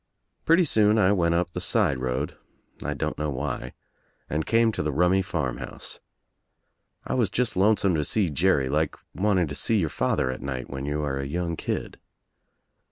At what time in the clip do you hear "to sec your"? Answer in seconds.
9.45-9.89